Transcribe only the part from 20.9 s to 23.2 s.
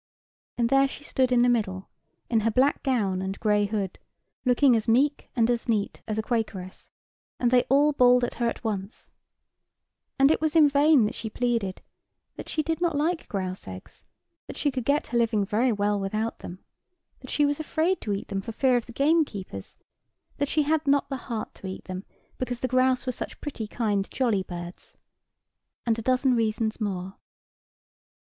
the heart to eat them, because the grouse were